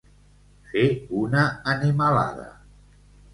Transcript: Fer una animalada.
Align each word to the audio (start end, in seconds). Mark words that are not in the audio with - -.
Fer 0.71 0.85
una 1.19 1.43
animalada. 1.75 2.49